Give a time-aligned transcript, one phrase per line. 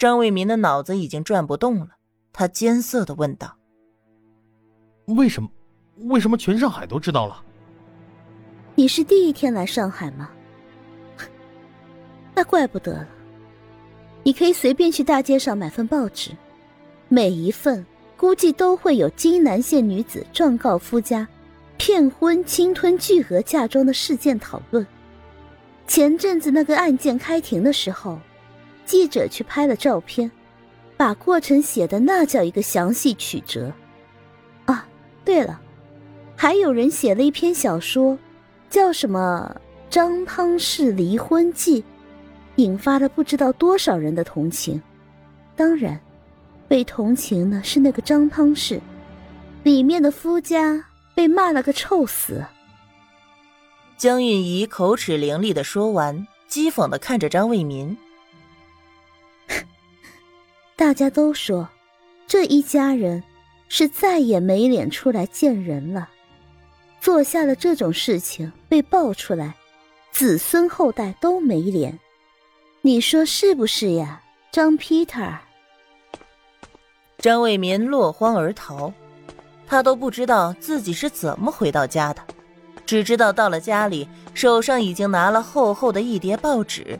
[0.00, 1.88] 张卫民的脑子已经转不动了，
[2.32, 3.58] 他艰涩的问道
[5.04, 5.50] ：“为什么？
[6.08, 7.44] 为什么全上海都知道了？
[8.74, 10.30] 你是第一天来上海吗？
[12.34, 13.06] 那怪不得了。
[14.22, 16.30] 你可以随便去大街上买份报纸，
[17.08, 17.84] 每一份
[18.16, 21.28] 估计都会有金南县女子状告夫家
[21.76, 24.86] 骗婚、侵吞巨额嫁妆的事件讨论。
[25.86, 28.18] 前阵子那个案件开庭的时候。”
[28.90, 30.28] 记者去拍了照片，
[30.96, 33.72] 把过程写的那叫一个详细曲折。
[34.64, 34.84] 啊，
[35.24, 35.60] 对了，
[36.34, 38.18] 还有人写了一篇小说，
[38.68, 39.48] 叫什么
[39.88, 41.80] 《张汤氏离婚记》，
[42.56, 44.82] 引发了不知道多少人的同情。
[45.54, 46.00] 当然，
[46.66, 48.80] 被同情的是那个张汤氏，
[49.62, 50.84] 里面的夫家
[51.14, 52.44] 被骂了个臭死。
[53.96, 57.96] 江韵仪口齿伶俐的说完，讥讽的看着张卫民。
[60.90, 61.68] 大家都说，
[62.26, 63.22] 这一家人
[63.68, 66.08] 是再也没脸出来见人了。
[67.00, 69.54] 做下了这种事情被爆出来，
[70.10, 71.96] 子孙后代都没脸。
[72.80, 75.32] 你说是不是呀，张 Peter？
[77.18, 78.92] 张卫民落荒而逃，
[79.68, 82.20] 他都不知道自己是怎么回到家的，
[82.84, 86.98] 只知道到了家里，手上已经拿了厚厚的一叠报纸。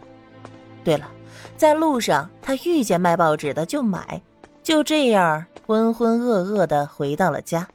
[0.84, 1.11] 对了。
[1.61, 4.22] 在路上，他遇见卖报纸的就买，
[4.62, 7.69] 就这样浑浑噩噩的回到了家。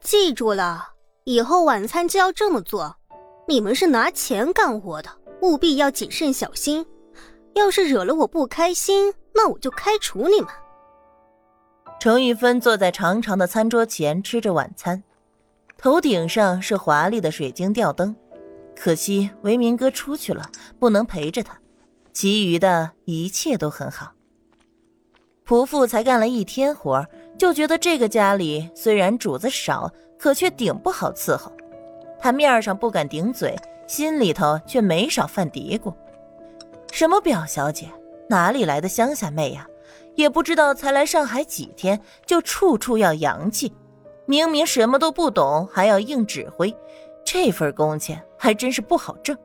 [0.00, 0.88] 记住了，
[1.22, 2.96] 以后晚餐就要这么做。
[3.46, 5.08] 你们是拿钱干活的，
[5.42, 6.84] 务必要谨慎小心。
[7.52, 10.50] 要是惹了我不开心，那我就开除你们。
[12.00, 15.00] 程玉芬坐在长长的餐桌前吃着晚餐，
[15.78, 18.16] 头顶上是华丽的水晶吊灯。
[18.74, 20.50] 可惜维明哥出去了，
[20.80, 21.56] 不能陪着他。
[22.14, 24.12] 其余的一切都很好。
[25.44, 27.04] 仆妇才干了一天活，
[27.36, 31.52] 就觉得这个家里虽然主子少，可却顶不好伺候。
[32.18, 33.54] 他面上不敢顶嘴，
[33.86, 35.92] 心里头却没少犯嘀咕：
[36.92, 37.90] 什么表小姐，
[38.30, 39.68] 哪里来的乡下妹呀？
[40.14, 43.72] 也不知道才来上海几天，就处处要洋气。
[44.26, 46.74] 明明什么都不懂，还要硬指挥，
[47.24, 49.36] 这份工钱还真是不好挣。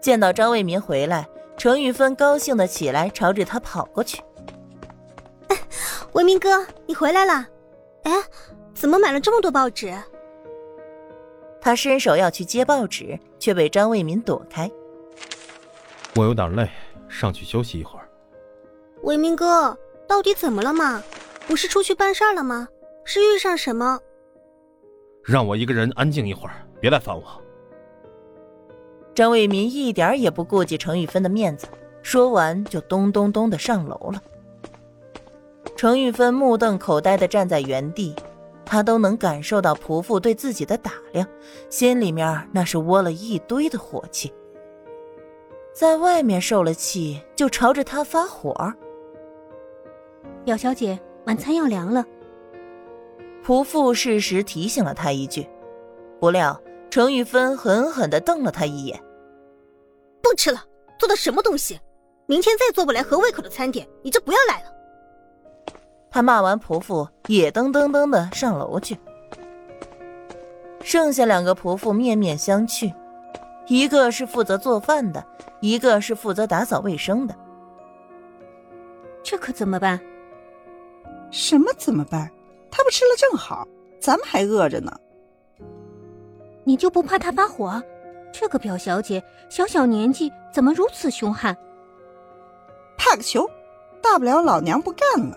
[0.00, 4.22] 见到张卫民回来，程玉芬高兴的起来，朝着他跑过去。
[6.12, 7.46] 卫民哥，你回来了！
[8.04, 8.12] 哎，
[8.74, 9.94] 怎么买了这么多报纸？
[11.60, 14.70] 他伸手要去接报纸，却被张卫民躲开。
[16.16, 16.68] 我有点累，
[17.08, 18.08] 上去休息一会儿。
[19.02, 19.76] 卫民哥，
[20.08, 21.02] 到底怎么了嘛？
[21.46, 22.66] 不是出去办事了吗？
[23.04, 24.00] 是遇上什么？
[25.22, 27.39] 让我一个人安静一会儿，别来烦我。
[29.20, 31.66] 张卫民一点也不顾及程玉芬的面子，
[32.00, 34.22] 说完就咚咚咚的上楼了。
[35.76, 38.16] 程玉芬目瞪口呆的站在原地，
[38.64, 41.28] 她都能感受到仆妇对自己的打量，
[41.68, 44.32] 心里面那是窝了一堆的火气。
[45.74, 48.72] 在外面受了气，就朝着他发火。
[50.46, 52.02] 表小姐，晚餐要凉了。
[53.44, 55.46] 仆妇适时提醒了他一句，
[56.18, 58.98] 不料程玉芬狠狠的瞪了他一眼。
[60.30, 60.62] 不吃了，
[60.96, 61.80] 做的什么东西？
[62.26, 64.72] 明天再做不来合胃口的餐点，你就不要来了。
[66.08, 68.96] 他骂完仆妇，也噔噔噔的上楼去。
[70.82, 72.94] 剩下两个仆妇面面相觑，
[73.66, 75.26] 一个是负责做饭的，
[75.60, 77.34] 一个是负责打扫卫生的。
[79.24, 80.00] 这可怎么办？
[81.32, 82.30] 什么怎么办？
[82.70, 83.66] 他们吃了正好，
[84.00, 84.96] 咱们还饿着呢。
[86.62, 87.82] 你就不怕他发火？
[88.32, 91.56] 这个表小姐小小年纪怎么如此凶悍？
[92.96, 93.48] 怕个球！
[94.02, 95.36] 大不了老娘不干了，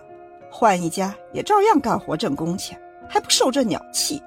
[0.50, 4.22] 换一家也照样干活挣工钱，还不受这鸟气？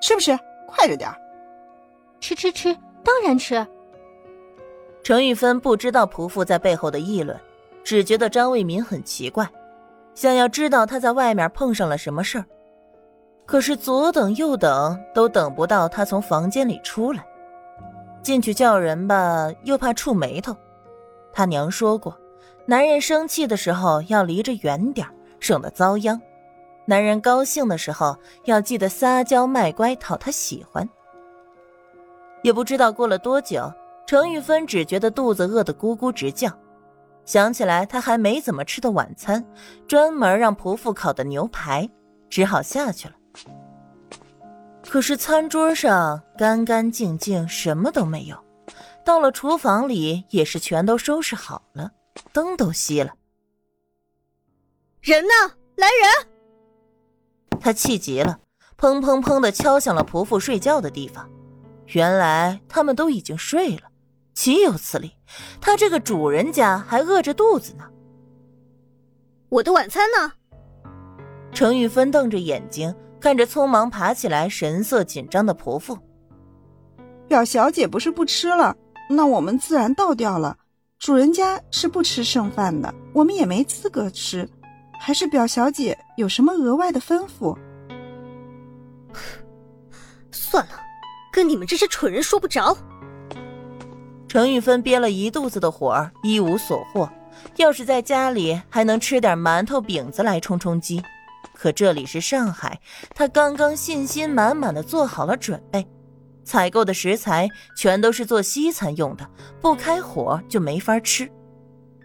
[0.00, 0.38] 是不是？
[0.66, 1.10] 快着点
[2.20, 3.66] 吃吃吃，当然吃。
[5.02, 7.38] 程玉芬不知道仆妇在背后的议论，
[7.82, 9.48] 只觉得张卫民很奇怪，
[10.14, 12.44] 想要知道他在外面碰上了什么事儿。
[13.46, 17.26] 可是左等右等都等不到他从房间里出来。
[18.22, 20.54] 进去叫人吧，又怕触眉头。
[21.32, 22.16] 他娘说过，
[22.66, 25.06] 男人生气的时候要离着远点
[25.38, 26.18] 省得遭殃；
[26.86, 30.88] 男人高兴的时候要记得撒娇卖乖，讨他喜欢。
[32.42, 33.72] 也不知道过了多久，
[34.06, 36.50] 程玉芬只觉得肚子饿得咕咕直叫，
[37.24, 39.44] 想起来她还没怎么吃的晚餐，
[39.86, 41.88] 专门让仆妇烤的牛排，
[42.28, 43.14] 只好下去了。
[44.90, 48.36] 可是餐桌上干干净净，什么都没有，
[49.04, 51.92] 到了厨房里，也是全都收拾好了，
[52.32, 53.12] 灯都熄了。
[55.00, 55.54] 人呢？
[55.76, 57.60] 来人！
[57.60, 58.40] 他气急了，
[58.76, 61.30] 砰砰砰的敲响了仆妇睡觉的地方。
[61.86, 63.82] 原来他们都已经睡了，
[64.34, 65.12] 岂有此理！
[65.60, 67.88] 他这个主人家还饿着肚子呢。
[69.50, 70.32] 我的晚餐呢？
[71.52, 75.98] 程玉芬瞪着眼睛看着匆忙爬起来、神色紧张的婆妇。
[77.28, 78.74] 表小姐不是不吃了，
[79.08, 80.56] 那我们自然倒掉了。
[80.98, 84.48] 主人家是不吃剩饭的，我们也没资格吃。
[84.98, 87.56] 还是表小姐有什么额外的吩咐？
[90.30, 90.72] 算了，
[91.32, 92.76] 跟你们这些蠢人说不着。
[94.28, 97.08] 程玉芬憋了一肚子的火，一无所获。
[97.56, 101.02] 要是在家里，还能吃点馒头饼子来充充饥。
[101.60, 102.80] 可这里是上海，
[103.14, 105.86] 他刚刚信心满满的做好了准备，
[106.42, 109.28] 采购的食材全都是做西餐用的，
[109.60, 111.30] 不开火就没法吃。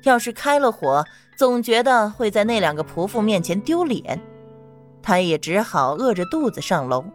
[0.04, 1.06] 要是开了火，
[1.38, 4.22] 总觉得会在那两个仆妇面前丢脸，
[5.02, 7.06] 他也只好饿着肚子上楼。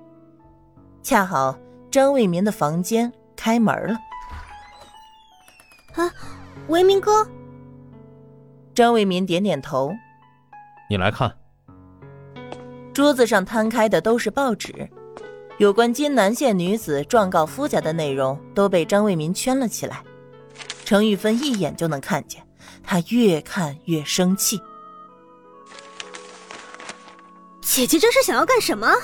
[1.02, 1.54] 恰好
[1.90, 3.98] 张卫民的房间开门了。
[6.02, 6.10] 啊，
[6.68, 7.28] 维民哥。
[8.74, 9.92] 张卫民点点头。
[10.88, 11.30] 你来看。
[13.00, 14.86] 桌子上摊开的都是报纸，
[15.56, 20.04] 有关金南县女子状告夫家的内容都被张卫民圈了起来。
[20.84, 22.46] 程玉芬一眼就能看见。
[22.82, 24.60] 她越看越生气，
[27.62, 28.94] 姐姐这是想要干什么？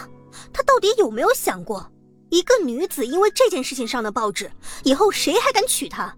[0.52, 1.90] 她到底有没有想过，
[2.28, 4.52] 一个女子因为这件事情上的报纸，
[4.84, 6.14] 以后谁还敢娶她？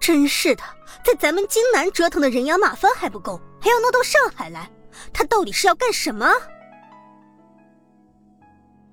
[0.00, 0.64] 真是的，
[1.04, 4.68] 在咱们京南折腾的人仰马翻还不够，还要闹到上海来，
[5.12, 6.28] 她到底是要干什么？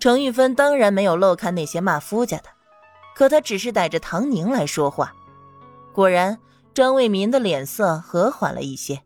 [0.06, 2.44] 程玉芬当然没有漏看那些骂夫家的，
[3.16, 5.16] 可她只是逮着唐宁来说话，
[5.92, 6.38] 果然。
[6.75, 9.02] 张卫民的脸色和缓了一些。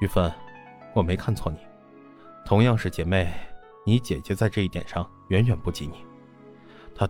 [0.00, 0.32] 玉芬，
[0.94, 1.58] 我没看错你，
[2.46, 3.30] 同样是姐妹，
[3.84, 6.02] 你姐姐在这一点上远远不及你。
[6.94, 7.06] 她，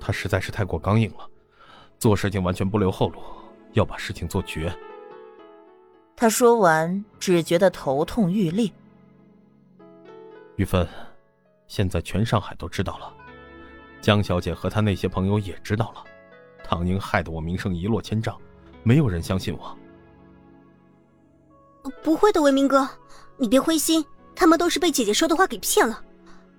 [0.00, 1.28] 她实在是太过刚硬了，
[2.00, 3.22] 做事情完全不留后路，
[3.74, 4.76] 要把事情做绝。
[6.16, 8.72] 他说完，只觉得头痛欲裂。
[10.62, 10.86] 玉芬，
[11.66, 13.12] 现在全上海都知道了，
[14.00, 16.04] 江小姐和她那些朋友也知道了。
[16.62, 18.40] 唐宁害得我名声一落千丈，
[18.84, 19.76] 没有人相信我。
[22.00, 22.88] 不会的，文明哥，
[23.38, 24.04] 你别灰心，
[24.36, 26.00] 他们都是被姐姐说的话给骗了。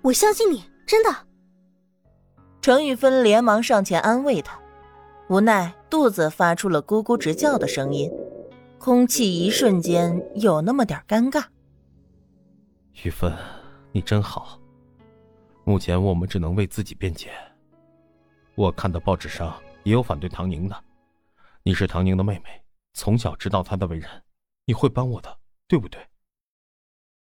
[0.01, 1.15] 我相信你，真的。
[2.59, 4.59] 程玉芬连忙上前安慰他，
[5.29, 8.11] 无奈肚子发出了咕咕直叫的声音，
[8.79, 11.45] 空气一瞬间有那么点尴尬。
[13.01, 13.33] 玉芬，
[13.93, 14.59] 你真好。
[15.63, 17.31] 目前我们只能为自己辩解。
[18.55, 19.57] 我看到报纸上。
[19.83, 20.83] 也有反对唐宁的，
[21.61, 22.63] 你是唐宁的妹妹，
[22.93, 24.09] 从小知道她的为人，
[24.63, 25.37] 你会帮我的，
[25.67, 25.99] 对不对？